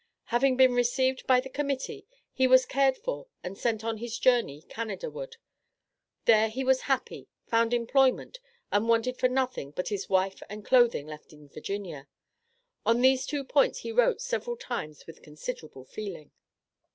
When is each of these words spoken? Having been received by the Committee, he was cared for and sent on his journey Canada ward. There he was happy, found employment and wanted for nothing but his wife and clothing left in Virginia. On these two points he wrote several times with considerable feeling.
Having 0.33 0.57
been 0.57 0.73
received 0.73 1.27
by 1.27 1.39
the 1.39 1.47
Committee, 1.47 2.07
he 2.33 2.47
was 2.47 2.65
cared 2.65 2.97
for 2.97 3.27
and 3.43 3.55
sent 3.55 3.83
on 3.83 3.97
his 3.97 4.17
journey 4.17 4.63
Canada 4.63 5.11
ward. 5.11 5.37
There 6.25 6.49
he 6.49 6.63
was 6.63 6.81
happy, 6.89 7.27
found 7.45 7.71
employment 7.71 8.39
and 8.71 8.89
wanted 8.89 9.19
for 9.19 9.29
nothing 9.29 9.69
but 9.69 9.89
his 9.89 10.09
wife 10.09 10.41
and 10.49 10.65
clothing 10.65 11.05
left 11.05 11.33
in 11.33 11.49
Virginia. 11.49 12.07
On 12.83 13.01
these 13.01 13.27
two 13.27 13.43
points 13.43 13.81
he 13.81 13.91
wrote 13.91 14.21
several 14.21 14.57
times 14.57 15.05
with 15.05 15.21
considerable 15.21 15.85
feeling. 15.85 16.31